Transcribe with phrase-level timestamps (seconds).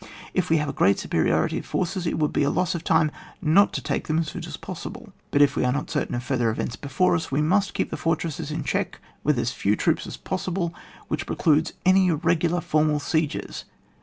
[0.33, 3.11] If we have a great superiority of force, it would be a loss of time
[3.39, 6.21] not to take them as soon as possible; but if we are not certain of
[6.21, 9.75] the further events before us, we must keep the fortresses in check with as few
[9.75, 10.73] troops as possible,
[11.07, 13.65] which precludes any regular formal sieges.